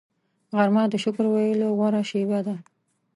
غرمه 0.55 0.83
د 0.89 0.93
شکر 1.03 1.25
ویلو 1.29 1.69
غوره 1.77 2.01
شیبه 2.09 2.39
ده 2.45 2.55